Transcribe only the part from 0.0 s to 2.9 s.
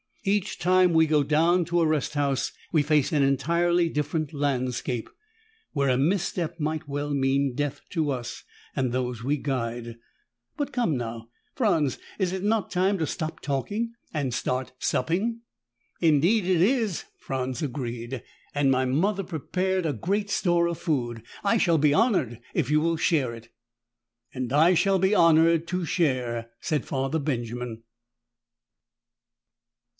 Each time we go down to a rest house, we